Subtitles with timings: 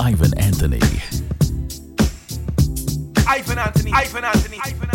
[0.00, 0.80] Ivan Anthony.
[3.26, 4.91] Ivan Anthony, Ivan Anthony, Ivan Anthony.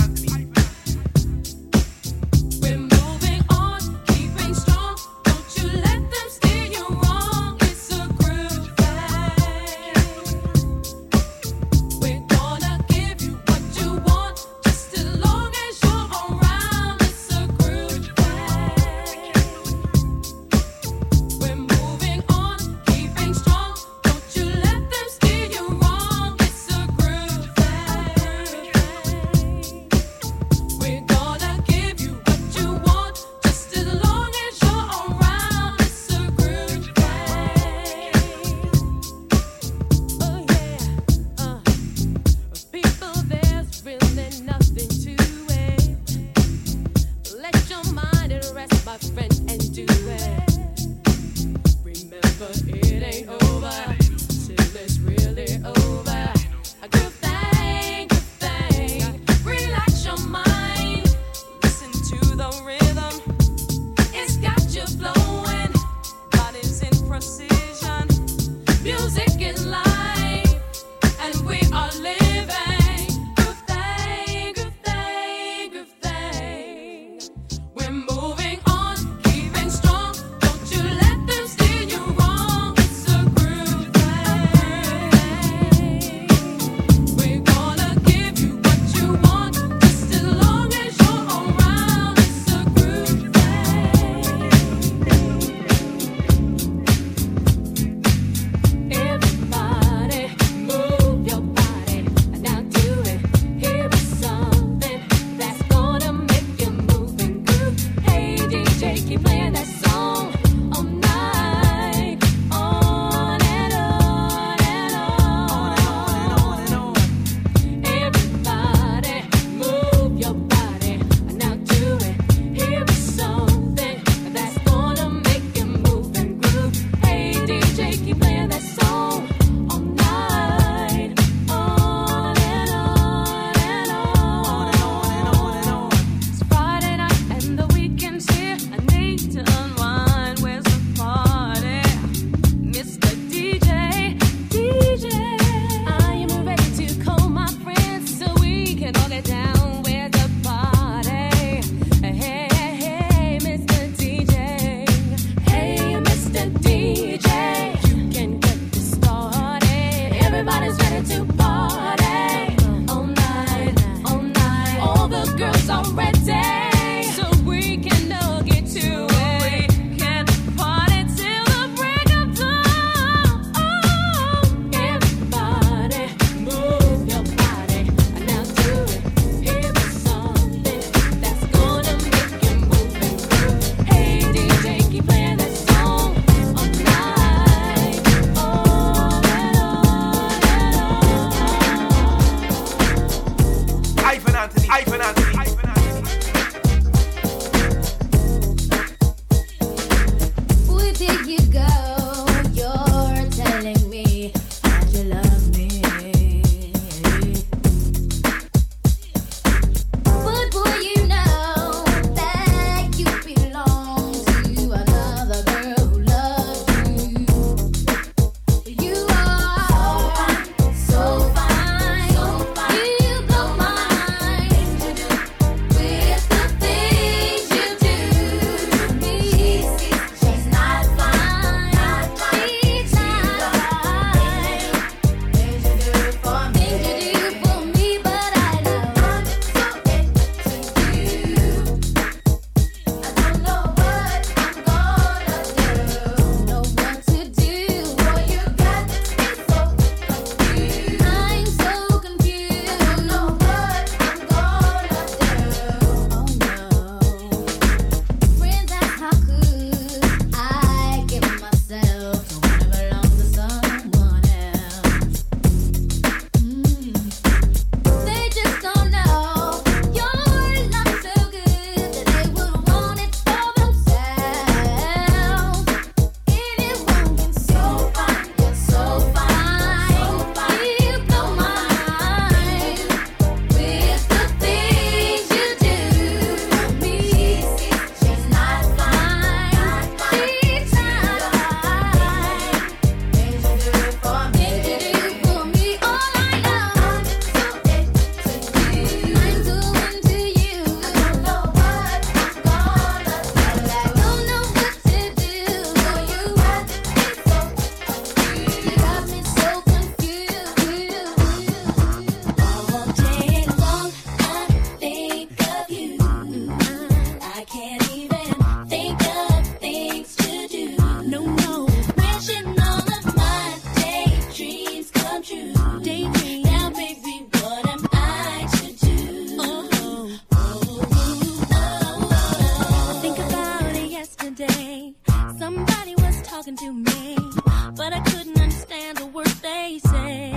[339.67, 340.31] crazy.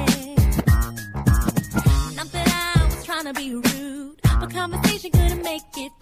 [2.17, 5.93] Not that I was trying to be rude, but conversation couldn't make it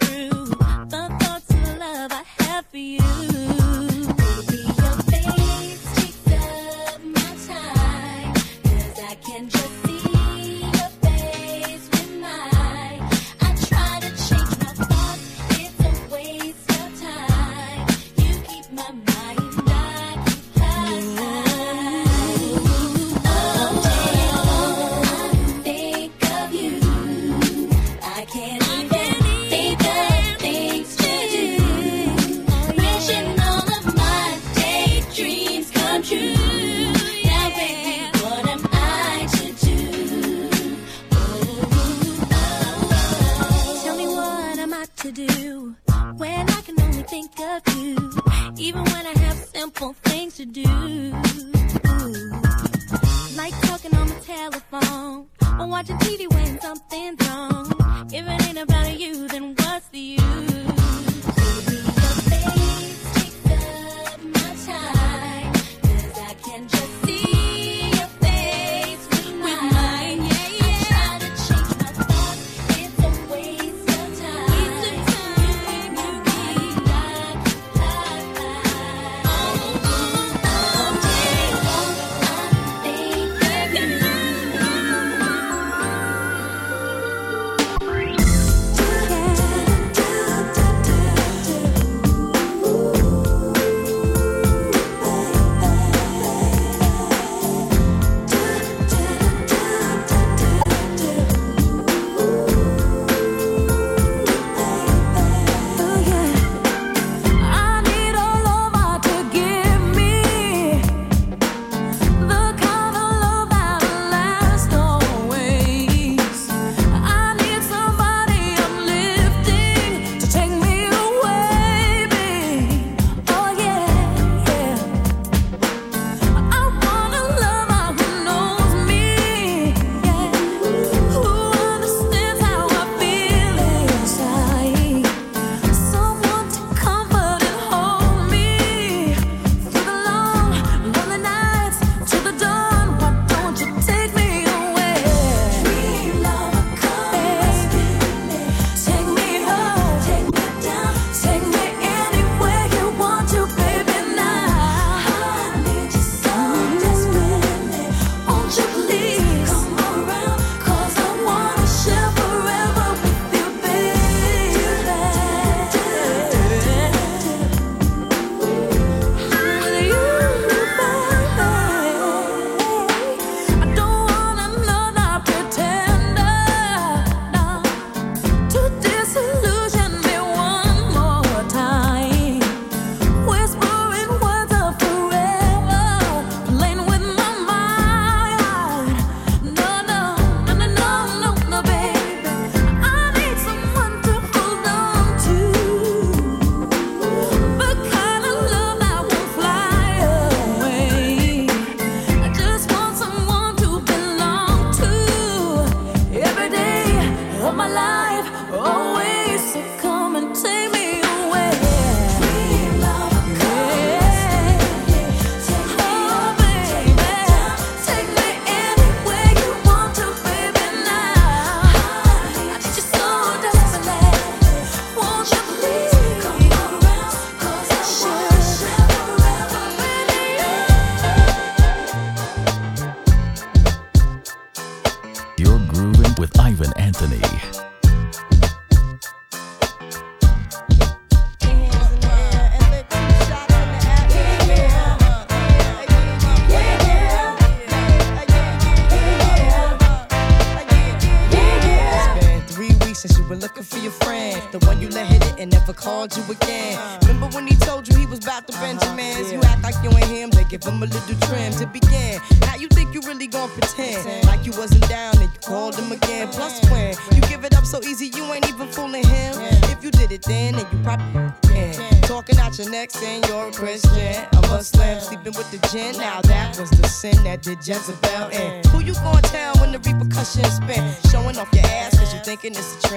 [277.68, 278.30] Jezebel.
[278.32, 280.82] And who you gonna tell when the repercussions spin?
[281.10, 282.87] Showing off your ass cause you thinking it's a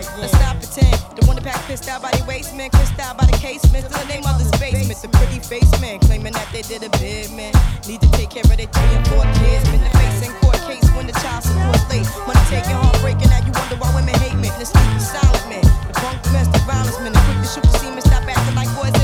[0.00, 0.24] Like yeah.
[0.24, 0.96] Let's stop pretend.
[1.12, 3.84] The one that pack pissed out by the waistman, kissed out by the casement.
[3.84, 4.96] Still the name of this basement.
[4.96, 7.52] The pretty face man claiming that they did a bid, man.
[7.84, 9.68] Need to take care of their three and four kids.
[9.68, 12.08] Been the face in court case when the child support late.
[12.24, 13.28] Money taking, heartbreaking.
[13.28, 14.52] Now you wonder why women hate men.
[14.56, 15.68] The silent man.
[15.84, 17.12] The punk domestic violence man.
[17.12, 18.00] The quick to shoot the semen.
[18.00, 18.96] Stop acting like boys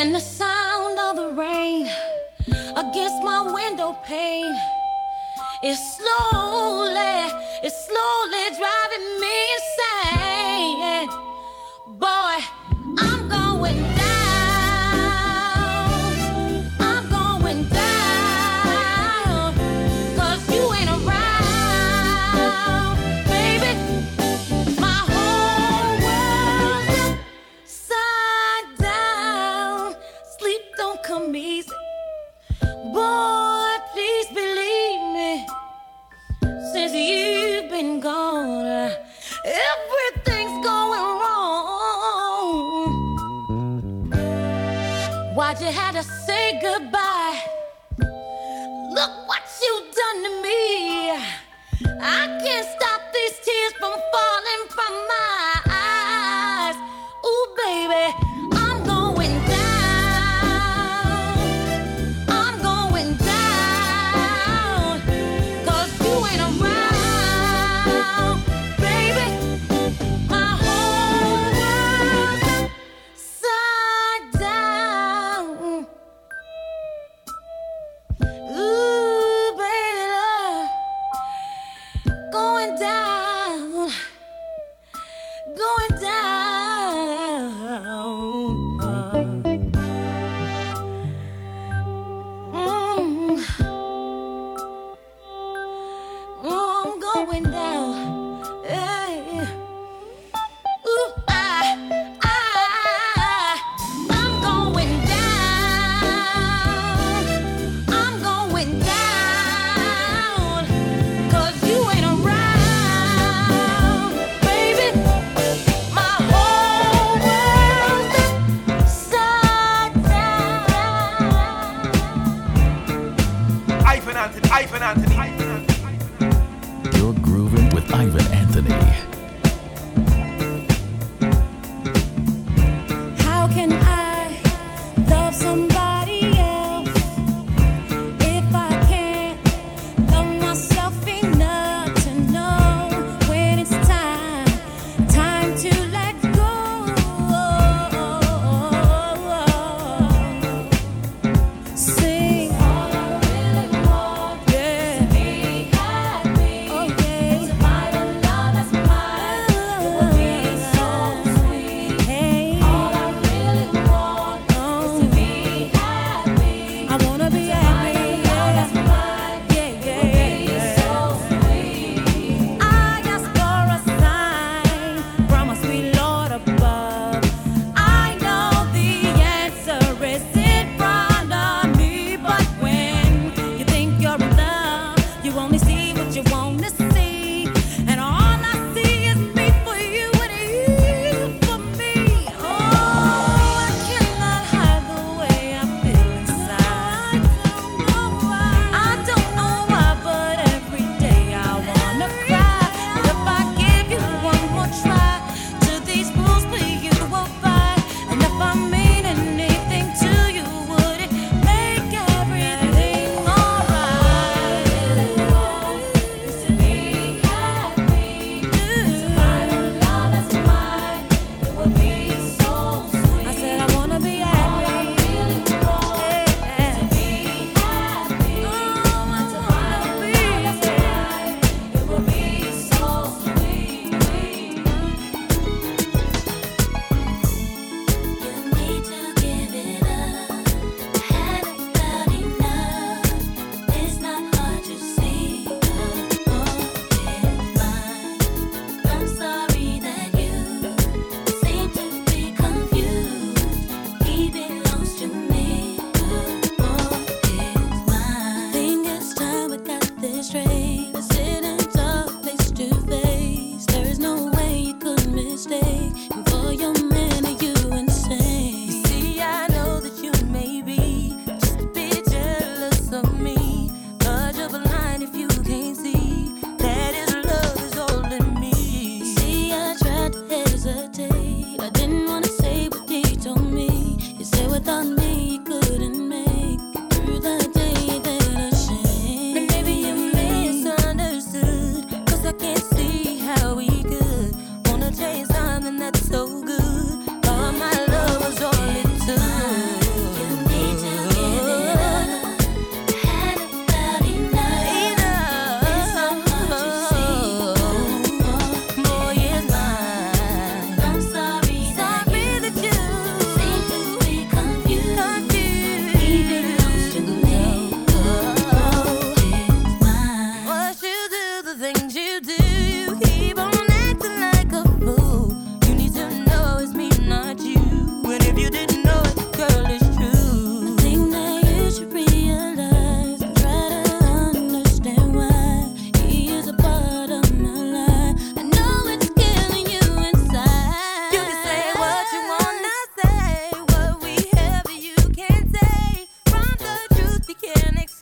[0.00, 0.39] and the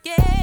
[0.08, 0.37] yeah.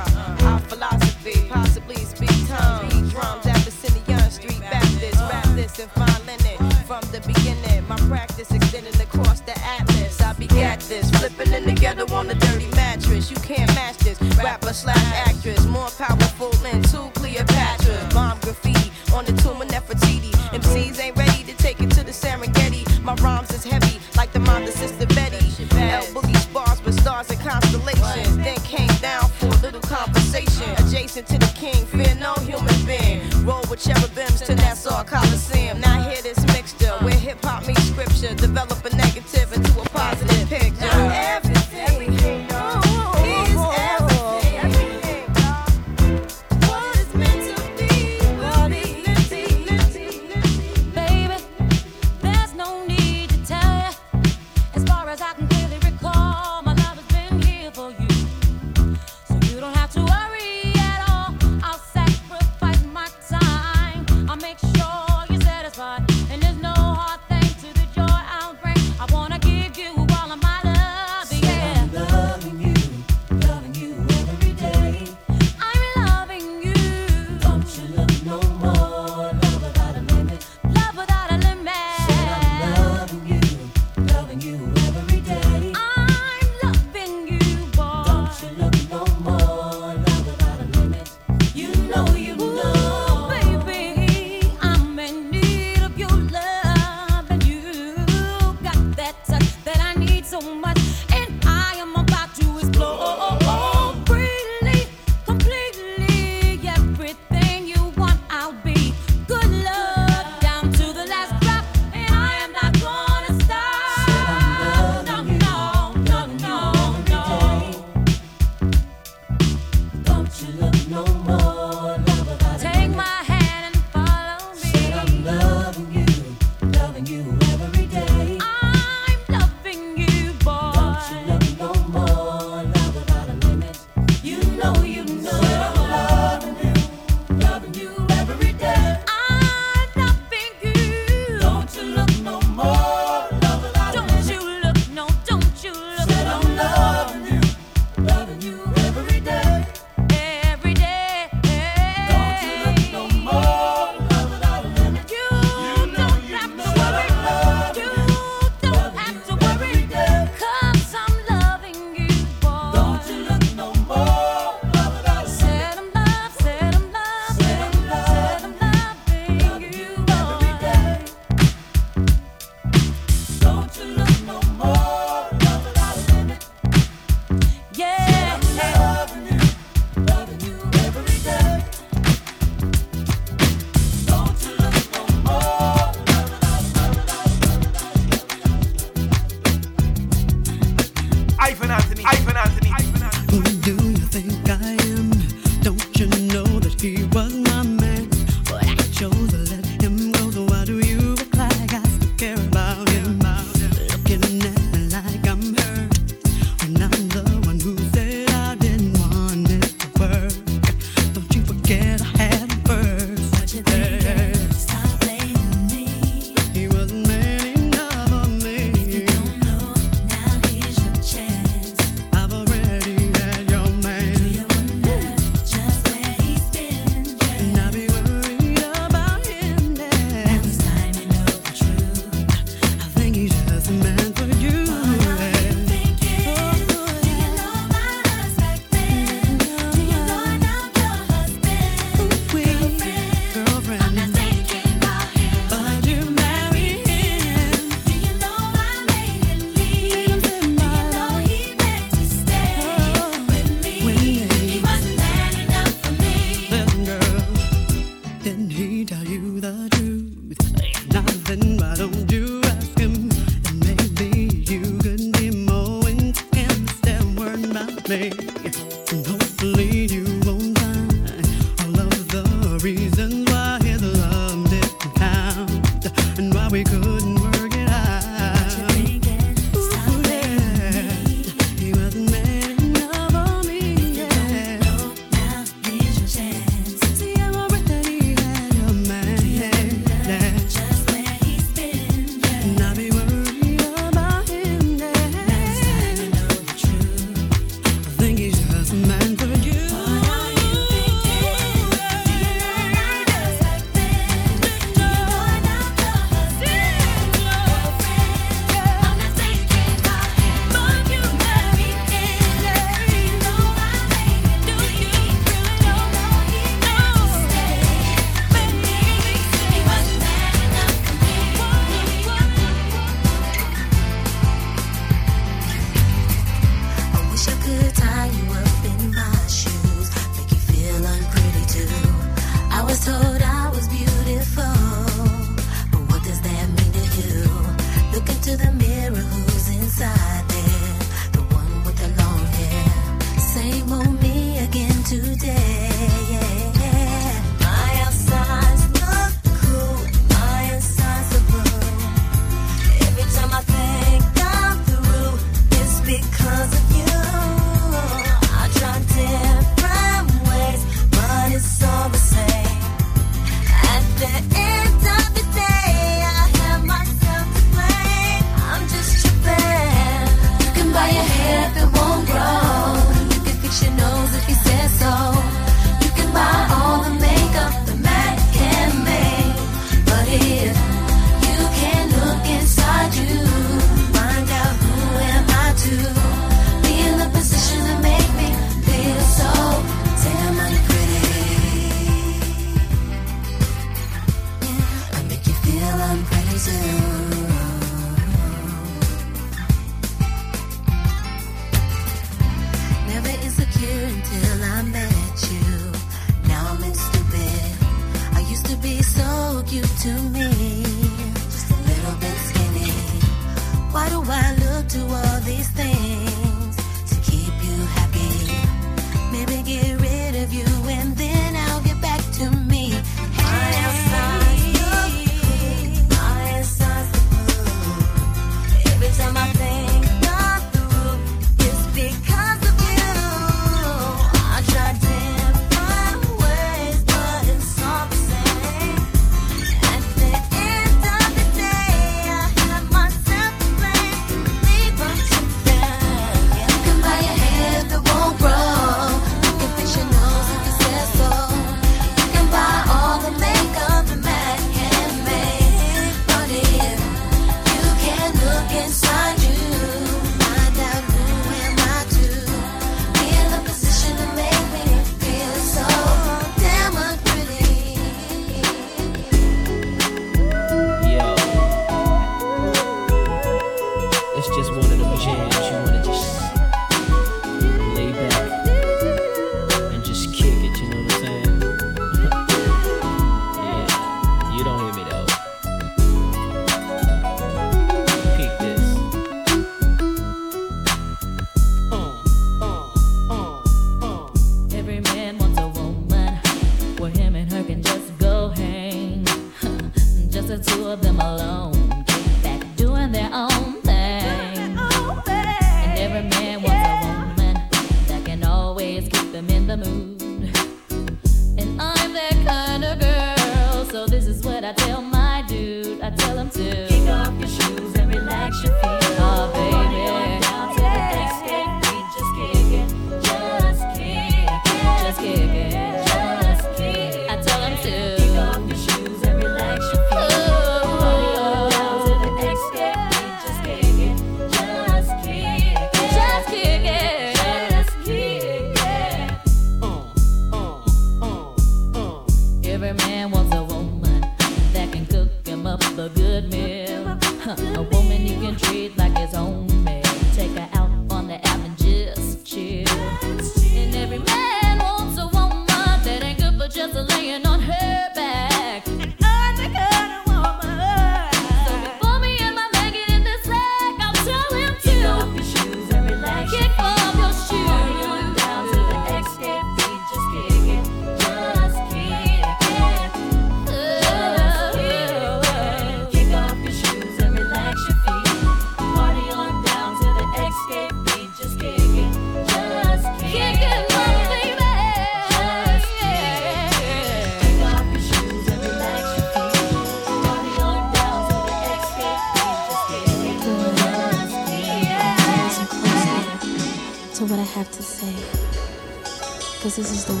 [599.57, 600.00] Know